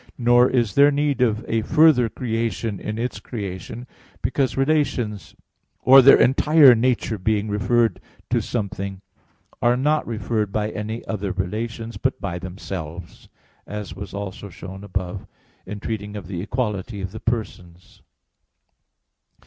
Nor 0.17 0.49
is 0.49 0.73
there 0.73 0.89
need 0.89 1.21
of 1.21 1.45
a 1.47 1.61
further 1.61 2.09
creation 2.09 2.79
in 2.79 2.97
its 2.97 3.19
creation; 3.19 3.85
because 4.23 4.57
relations, 4.57 5.35
or 5.83 6.01
their 6.01 6.19
entire 6.19 6.73
nature 6.73 7.19
being 7.19 7.49
referred 7.49 8.01
to 8.31 8.41
something, 8.41 9.01
are 9.61 9.77
not 9.77 10.07
referred 10.07 10.51
by 10.51 10.71
any 10.71 11.05
other 11.05 11.31
relations, 11.31 11.97
but 11.97 12.19
by 12.19 12.39
themselves; 12.39 13.29
as 13.67 13.95
was 13.95 14.11
also 14.11 14.49
shown 14.49 14.83
above 14.83 15.17
(Q. 15.17 15.25
42, 15.27 15.27
A. 15.27 15.27
1, 15.27 15.27
ad 15.27 15.61
4), 15.67 15.71
in 15.73 15.79
treating 15.81 16.15
of 16.15 16.25
the 16.27 16.41
equality 16.41 17.01
of 17.01 17.11
the 17.11 17.19
Persons. 17.19 18.01